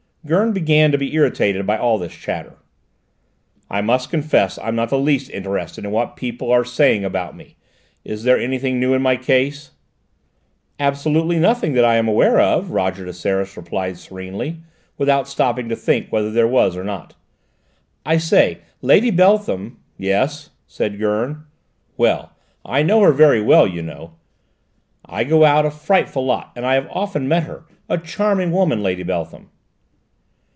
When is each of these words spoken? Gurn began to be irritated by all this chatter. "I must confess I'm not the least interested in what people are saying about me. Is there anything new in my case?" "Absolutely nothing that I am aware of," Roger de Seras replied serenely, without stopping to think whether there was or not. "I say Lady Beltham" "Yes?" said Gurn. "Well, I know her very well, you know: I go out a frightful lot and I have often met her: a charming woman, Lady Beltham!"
Gurn 0.23 0.53
began 0.53 0.91
to 0.91 0.99
be 0.99 1.15
irritated 1.15 1.65
by 1.65 1.79
all 1.79 1.97
this 1.97 2.13
chatter. 2.13 2.53
"I 3.71 3.81
must 3.81 4.11
confess 4.11 4.59
I'm 4.59 4.75
not 4.75 4.89
the 4.89 4.99
least 4.99 5.31
interested 5.31 5.83
in 5.83 5.89
what 5.89 6.15
people 6.15 6.51
are 6.51 6.63
saying 6.63 7.03
about 7.03 7.35
me. 7.35 7.55
Is 8.05 8.21
there 8.23 8.37
anything 8.37 8.79
new 8.79 8.93
in 8.93 9.01
my 9.01 9.15
case?" 9.15 9.71
"Absolutely 10.79 11.39
nothing 11.39 11.73
that 11.73 11.83
I 11.83 11.95
am 11.95 12.07
aware 12.07 12.39
of," 12.39 12.69
Roger 12.69 13.03
de 13.03 13.13
Seras 13.13 13.57
replied 13.57 13.97
serenely, 13.97 14.57
without 14.95 15.27
stopping 15.27 15.67
to 15.69 15.75
think 15.75 16.11
whether 16.11 16.29
there 16.29 16.47
was 16.47 16.77
or 16.77 16.83
not. 16.83 17.15
"I 18.05 18.17
say 18.19 18.59
Lady 18.83 19.09
Beltham" 19.09 19.79
"Yes?" 19.97 20.51
said 20.67 20.99
Gurn. 20.99 21.45
"Well, 21.97 22.31
I 22.63 22.83
know 22.83 23.01
her 23.01 23.11
very 23.11 23.41
well, 23.41 23.65
you 23.65 23.81
know: 23.81 24.13
I 25.03 25.23
go 25.23 25.45
out 25.45 25.65
a 25.65 25.71
frightful 25.71 26.23
lot 26.27 26.51
and 26.55 26.63
I 26.63 26.75
have 26.75 26.87
often 26.91 27.27
met 27.27 27.45
her: 27.45 27.63
a 27.89 27.97
charming 27.97 28.51
woman, 28.51 28.83
Lady 28.83 29.01
Beltham!" 29.01 29.49